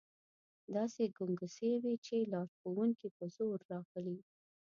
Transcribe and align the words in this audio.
داسې 0.75 1.03
ګنګوسې 1.17 1.71
وې 1.83 1.95
چې 2.05 2.15
لارښوونکي 2.31 3.07
په 3.17 3.25
زور 3.35 3.57
راغلي. 3.71 4.17